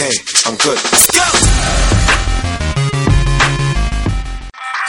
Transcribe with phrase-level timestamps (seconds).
[0.00, 0.10] Okay,
[0.46, 0.78] I'm good.
[0.90, 1.20] Let's go.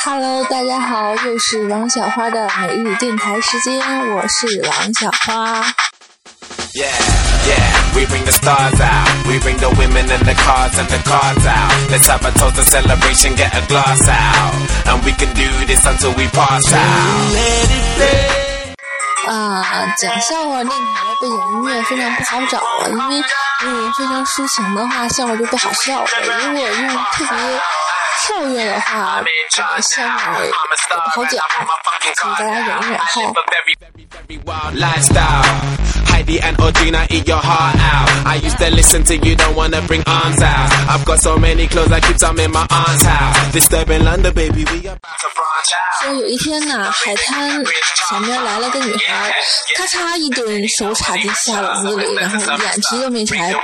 [0.05, 3.77] Hello，大家好，又是王小花的每日电台时间，
[4.15, 5.61] 我是王小花。
[6.73, 6.87] Yeah,
[7.45, 9.09] yeah, we bring the stars out.
[9.27, 11.73] We bring the women and the cars and the cards out.
[11.91, 14.53] Let's have a toast and celebration, get a glass out.
[14.85, 17.33] And we can do this until we pass out.
[17.33, 18.40] Let it play.
[19.28, 19.62] 啊，
[19.98, 23.24] 讲笑话电台的背景音乐非常不好找啊，因为
[23.62, 26.08] 如果非常抒情的话，笑话就不好笑了；
[26.48, 27.60] 如果用特别
[28.22, 30.54] 跳跃的话，这个笑话也不
[31.14, 31.44] 好讲，
[32.14, 33.04] 请大家忍一忍哈。
[36.12, 38.08] Heidi and Audrina, eat your heart out.
[38.26, 40.68] I used to listen to you, don't wanna bring arms out.
[40.88, 43.52] I've got so many clothes, I keep some in my aunt's house.
[43.52, 46.04] Disturbing London, baby, we about to branch out.
[46.04, 47.64] 说有一天呢，海滩
[48.08, 49.32] 前面来了个女孩，
[49.76, 53.54] 咔嚓一蹲，手插进虾笼子里，然后眼皮都没抬，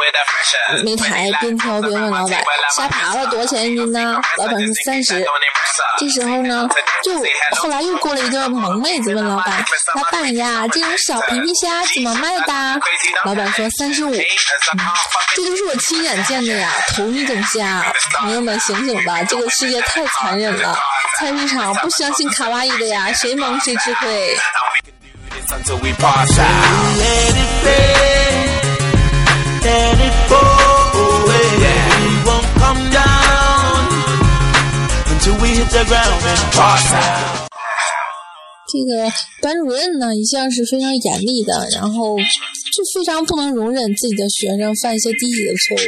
[0.85, 2.43] 没抬，边挑边问老板
[2.77, 5.25] ：“虾爬了多少钱一斤呢？”老板说三十。
[5.99, 6.69] 这时候呢，
[7.05, 7.13] 就
[7.57, 9.65] 后来又过来一个萌妹子问老板
[9.97, 12.81] ：“老板呀，这种小皮皮虾怎么卖的？”
[13.25, 14.21] 老板说：“三十五。”嗯，
[15.35, 17.85] 这都是我亲眼见的呀，同一种虾，
[18.19, 20.77] 朋友们醒醒吧，这个世界太残忍了。
[21.19, 24.37] 菜市场不相信卡哇伊的呀，谁萌谁吃亏。
[38.69, 45.81] 这个班主任呢，一向是非常严厉的，然后就非常不能容忍自己的学生犯一些低级的错误。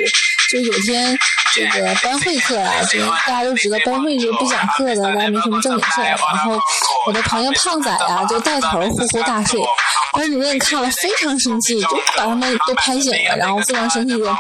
[0.51, 1.17] 就有天
[1.55, 6.07] 这个班会课啊，就大家都知道班会是不讲课的，大家没什么正经事儿。
[6.09, 6.59] 然后
[7.07, 9.61] 我的朋友胖仔啊，就带头呼呼大睡。
[10.13, 14.37] 班主任看了非常生气，就把他们都拍醒了，然后非常生气说：“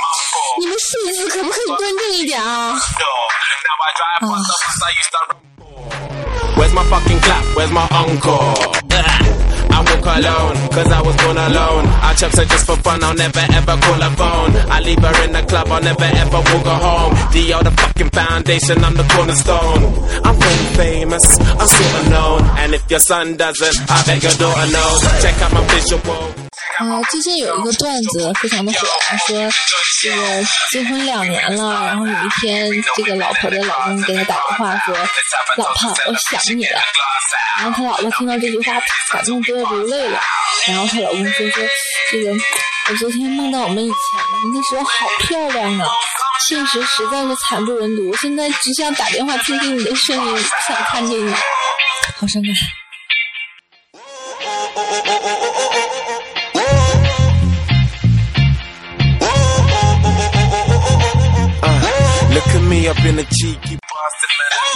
[0.58, 2.72] 你们睡姿可不可以端正一点啊？”
[4.20, 5.49] Now
[6.70, 7.56] Where's my fucking clap?
[7.56, 8.54] Where's my encore?
[9.74, 11.84] I walk alone, cause I was born alone.
[11.98, 14.54] I chops her just for fun, I'll never ever call her phone.
[14.70, 17.14] I leave her in the club, I'll never ever walk her home.
[17.32, 19.82] The other fucking foundation, I'm the cornerstone.
[20.22, 22.42] I'm pretty famous, I'm sort of known.
[22.58, 25.22] And if your son doesn't, I bet your daughter knows.
[25.22, 26.49] Check out my visual.
[26.78, 28.78] 啊，最近有一个段子非常的火，
[29.26, 29.50] 说
[30.02, 34.94] 这个结婚两年了，然后有一天这个老婆的老公给她打电话说
[35.58, 36.80] ：“老婆，我想你了。”
[37.60, 38.80] 然后他老婆听到这句话，
[39.12, 40.18] 感动得流泪了。
[40.68, 41.68] 然后她老公说：“说
[42.10, 45.86] 这个我昨天梦到我们以前了，那时候好漂亮啊，
[46.48, 48.16] 现实实在是惨不忍睹。
[48.16, 51.34] 现在只想打电话听听你的声音，想看见你，
[52.18, 52.52] 好伤感。”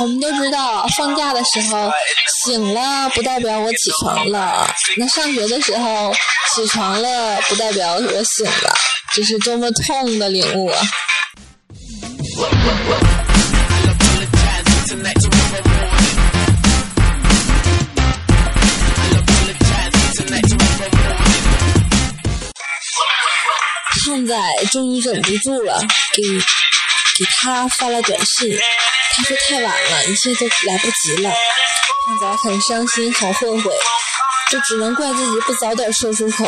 [0.01, 1.93] 我们都知道，放假的时候
[2.45, 6.15] 醒了不代表我起床了，那上学的时候
[6.55, 8.75] 起床了不代表我醒了，
[9.15, 10.81] 这是多么痛的领悟啊！
[24.07, 24.37] 胖仔
[24.71, 25.81] 终于忍不住了，
[26.15, 26.23] 给
[27.17, 28.51] 给他发了短信，
[29.17, 31.31] 他说太晚了，一切都来不及了。
[32.07, 33.73] 胖仔很伤心，很后悔，
[34.51, 36.45] 就只能怪自己不早点说出口。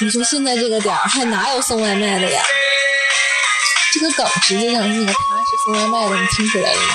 [0.00, 2.42] 你说现在这个点儿还哪有送外卖的呀？
[3.92, 6.94] 这个梗实际上是那个他是送外卖的，你听出来了吗？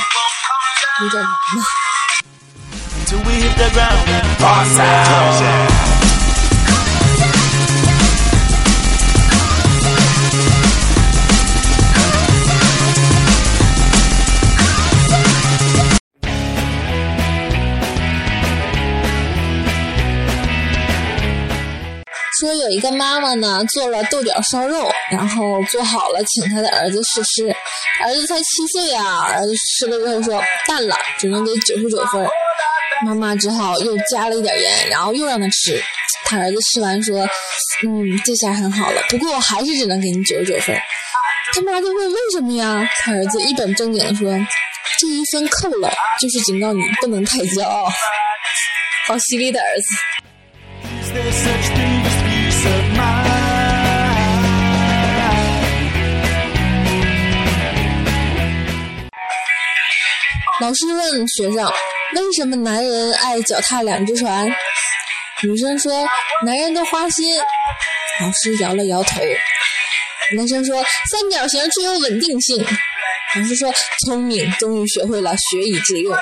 [1.01, 1.63] 有点难呢。
[22.69, 27.49] 有一个妈妈呢做了豆角烧肉，然后做好了请她的儿子试吃，
[28.03, 32.23] 儿子才七岁啊，儿子吃了之后说淡了，只能给九十九分。
[33.03, 35.81] 妈妈只好又加了一点盐，然后又让他吃。
[36.25, 37.27] 他儿子吃完说
[37.87, 40.79] ：“嗯，这下很好了，不过我还是只能给你九十九分。”
[41.55, 42.87] 他妈就问为什么呀？
[42.99, 44.31] 他儿子一本正经的说
[44.99, 45.91] ：“这一分扣了，
[46.21, 47.89] 就是警告你不能太骄傲。”
[49.07, 49.87] 好犀利的儿子。
[60.61, 61.65] 老师问学生
[62.15, 64.45] ：“为什么男人爱脚踏两只船？”
[65.41, 66.05] 女生说
[66.45, 67.25] ：“男人的花心。”
[68.19, 69.21] 老师摇了摇头。
[70.35, 70.75] 男生说
[71.09, 72.61] 三角形具有稳定性。
[73.35, 73.73] 老师说
[74.05, 76.13] 聪明，终于学会了学以致用。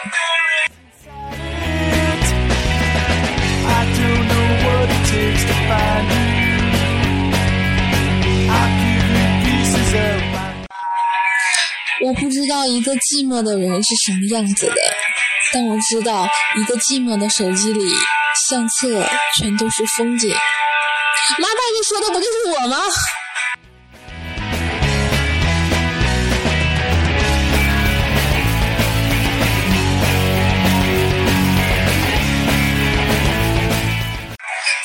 [12.07, 14.75] 我不知道一个寂寞的人是什么样子的，
[15.51, 16.25] 但我知道
[16.57, 17.83] 一个寂寞的手机里
[18.49, 19.05] 相册
[19.37, 20.29] 全都是风景。
[20.29, 22.77] 妈大爷说的不就是我吗？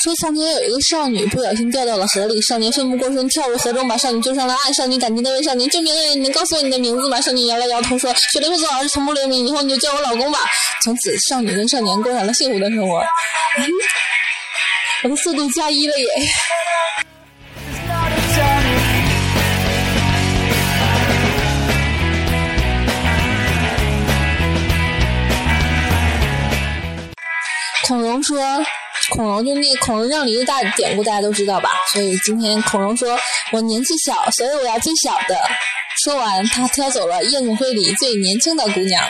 [0.02, 4.74] 说从前有一个少女不小心掉到了河里，少年奋不顾身跳入河中，把少女救上了岸。
[4.74, 10.40] 少女感激的问少年：“救命的人，你能告诉我你的名字吗？”少年摇了摇头说：“雪里不老师从不留名，以后你就叫我老公吧。”
[10.82, 13.00] 从此，少女跟少年过上了幸福的生活。
[15.04, 16.08] 我的速度加一了耶！
[27.86, 28.36] 恐龙说。
[29.12, 31.68] 孔融就那孔融让梨的大典故大家都知道吧？
[31.92, 33.14] 所以今天孔融说
[33.52, 35.38] ：“我年纪小，所以我要最小的。”
[36.02, 39.04] 说完，他挑走了夜总会里最年轻的姑娘。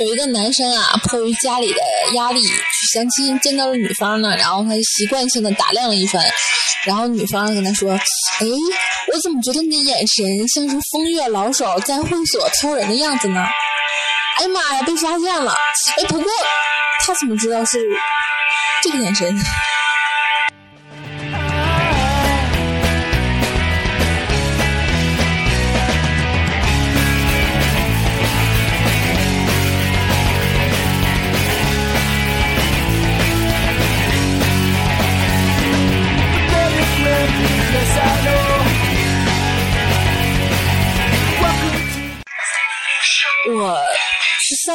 [0.00, 1.78] 有一个男生啊，迫于家里的
[2.14, 2.40] 压力
[2.92, 6.22] 相亲，见到了女方呢，然后他就习惯性的打量了一番，
[6.84, 8.46] 然后女方跟他说：“哎。”
[9.12, 13.44] 我怎么觉得你的眼神像是风月老手在会所挑人的样子呢？
[14.38, 15.52] 哎呀妈呀，被发现了！
[15.98, 16.32] 哎，不过
[17.04, 17.78] 他怎么知道是
[18.82, 19.36] 这个眼神？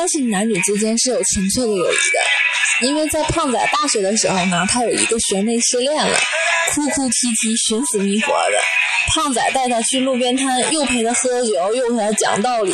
[0.07, 6.17] 相信男女之间是有纯粹的友谊的，因为在胖仔大学的时候呢，他有一个学妹失恋了，
[6.73, 8.57] 哭哭啼啼、寻死觅活的。
[9.09, 12.73] 胖仔带他去路边摊，又陪他喝酒，又陪他讲道理，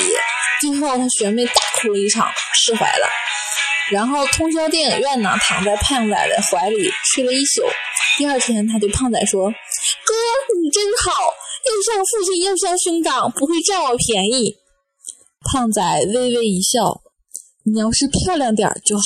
[0.61, 3.09] 最后他学妹大哭了一场，释怀了。
[3.91, 7.63] 然后通宵电影院呢，躺在胖仔的怀里睡了一宿。
[8.19, 9.49] 第二天，他对胖仔说
[10.05, 10.13] ：“哥，
[10.61, 11.11] 你真好，
[11.65, 14.55] 又像父亲又像兄长，不会占我便宜。”
[15.51, 15.81] 胖仔
[16.13, 17.01] 微微一笑
[17.63, 19.03] ：“你要是漂亮点就好。”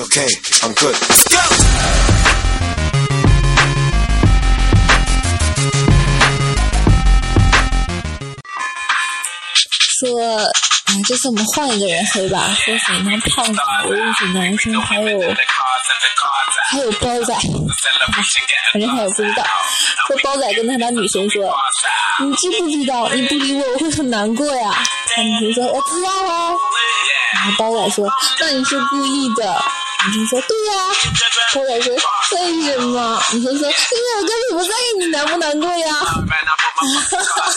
[0.00, 0.28] okay,
[0.62, 0.94] I'm good.
[0.94, 2.07] Let's go!
[11.08, 13.10] 这次我们换一个人黑吧，说谁呢？
[13.34, 15.08] 胖子，我认识男生，还有
[16.70, 17.34] 还有包仔，
[18.74, 19.42] 反正还有不知道。
[20.06, 21.56] 说包仔跟他的女神说，
[22.20, 24.84] 你知不知道你不理我我会很难过呀？
[25.16, 26.52] 他女神说我知道啊。
[27.32, 28.06] 然后包仔说，
[28.40, 29.64] 那你是故意的。
[30.08, 30.72] 女生说：“对呀。”
[31.56, 31.92] 包仔说
[32.36, 37.48] ：“为什么？”女生说：“因为我根本不在意你难不难过呀。”哈哈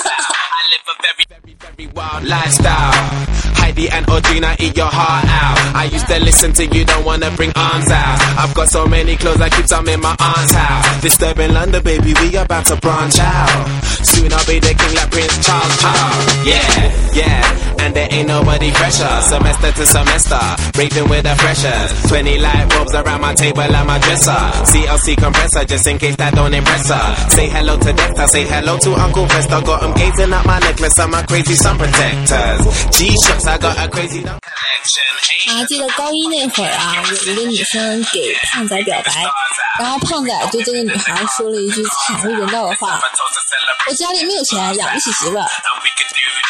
[3.71, 5.75] And Audrina eat your heart out.
[5.75, 8.19] I used to listen to you, don't wanna bring arms out.
[8.37, 11.01] I've got so many clothes, I keep some in my aunt's house.
[11.01, 13.67] Disturbing London, baby, we about to branch out.
[14.03, 15.81] Soon I'll be the king like Prince Charles.
[15.81, 16.45] Charles.
[16.45, 19.08] Yeah, yeah and there ain't nobody fresher.
[19.22, 20.40] Semester to semester,
[20.78, 21.88] raving with the freshers.
[22.08, 24.40] 20 light bulbs around my table and my dresser.
[24.70, 27.30] CLC compressor, just in case that don't impress her.
[27.30, 29.60] Say hello to Dexter, say hello to Uncle Fester.
[29.60, 32.60] Got him gazing at my necklace and my crazy sun protectors.
[32.96, 33.58] G-shots, I
[35.48, 39.12] 还记得高一那会儿啊，有一个女生给胖仔表白，
[39.78, 42.98] 然后胖仔对这个女孩说了一句惨无人道的话：“
[43.86, 45.38] 我家里没有钱养不起媳妇。”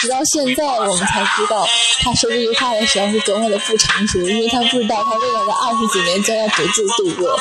[0.01, 1.63] 直到现在，我们才知道
[1.99, 7.39] 他说这句话的时候是多么的不成熟，因为他不知道他未来的二十几年将要独自度过。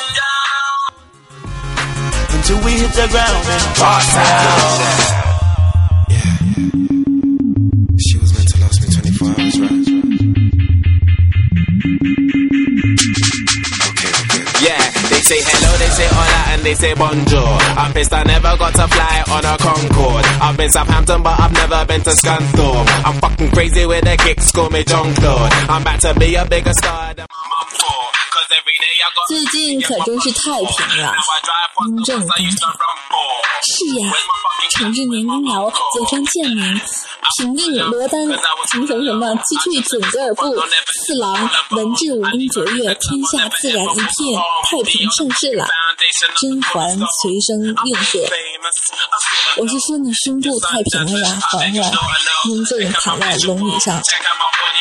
[15.31, 17.53] Say hello, they say hola, and they say bonjour.
[17.79, 20.25] I'm pissed I never got to fly on a Concorde.
[20.41, 22.87] I've been Southampton, but I've never been to Scunthorpe.
[23.05, 25.51] I'm fucking crazy with the kicks, call me John Claude.
[25.69, 27.13] I'm about to be a bigger star
[29.27, 31.13] 最近可真是太平了，
[31.87, 32.21] 雍正。
[32.21, 34.11] 是呀，
[34.71, 35.75] 惩治年羹尧，解
[36.09, 36.81] 放建宁，
[37.37, 40.43] 平定罗丹，什么什么什么，击退准噶尔部，
[41.05, 44.03] 四郎，文治武功卓越，天下自然一片
[44.65, 45.65] 太平盛世了。
[46.39, 46.89] 甄嬛
[47.21, 48.19] 随声应和
[49.61, 51.91] ：“我是说你胸部太平了呀，嬛嬛。”
[52.49, 54.01] 雍正躺在龙椅上，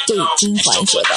[0.06, 1.10] 对甄嬛说道。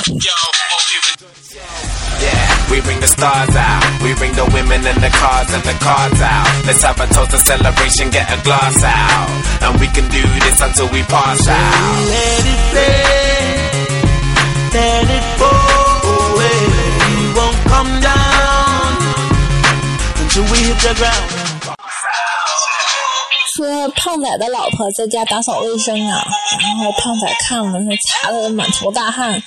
[2.73, 3.85] Yeah, we bring the stars out.
[4.01, 6.49] We bring the women and the cars and the cards out.
[6.65, 9.29] Let's have a toast, a celebration, get a glass out.
[9.61, 12.09] And we can do this until we pass out.
[12.09, 13.59] Let it rain,
[14.73, 15.53] let it pour
[16.33, 16.61] away.
[17.21, 18.97] We won't come down
[20.17, 21.37] until we hit the ground.
[23.57, 26.23] 说胖仔的老婆在家打扫卫生啊，
[26.63, 27.91] 然后胖仔看了，他
[28.23, 29.43] 擦的满头大汗，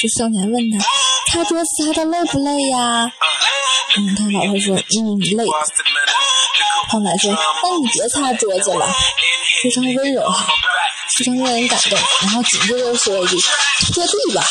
[0.00, 0.84] 就上前问他，
[1.31, 3.11] 擦桌子擦的累不累呀？
[3.97, 5.45] 嗯，他老婆说，嗯，累。
[6.89, 7.31] 胖仔说，
[7.63, 8.87] 那你别擦桌子了，
[9.61, 10.23] 非常温柔，
[11.17, 11.99] 非常让人感动。
[12.21, 13.37] 然后紧接着说一句，
[13.93, 14.41] 拖地吧。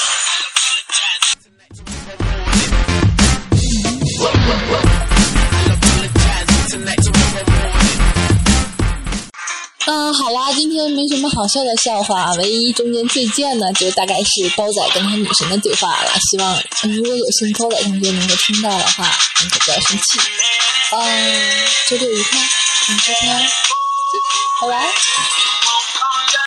[9.89, 16.11] 嗯，好啦，今天没什么好笑的笑话，唯一中间最贱的就大概是包仔跟他女神的对话了。
[16.31, 19.09] 希望如果有幸包仔同学能够听到的话，
[19.43, 20.19] 你可不要生气。
[20.93, 22.39] 嗯，周六愉快，
[22.89, 23.49] 明天见，
[24.63, 25.56] 拜拜。